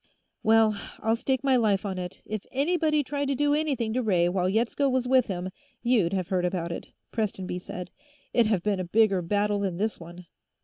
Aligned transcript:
"Well, 0.41 0.81
I'll 1.01 1.15
stake 1.15 1.43
my 1.43 1.55
life 1.57 1.85
on 1.85 1.99
it; 1.99 2.23
if 2.25 2.43
anybody 2.51 3.03
tried 3.03 3.27
to 3.27 3.35
do 3.35 3.53
anything 3.53 3.93
to 3.93 4.01
Ray 4.01 4.27
while 4.29 4.49
Yetsko 4.49 4.89
was 4.89 5.07
with 5.07 5.27
him, 5.27 5.51
you'd 5.83 6.11
have 6.13 6.29
heard 6.29 6.43
about 6.43 6.71
it," 6.71 6.91
Prestonby 7.11 7.59
said. 7.59 7.91
"It'd 8.33 8.49
have 8.49 8.63
been 8.63 8.79
a 8.79 8.83
bigger 8.83 9.21
battle 9.21 9.59
than 9.59 9.77
this 9.77 9.99
one." 9.99 10.25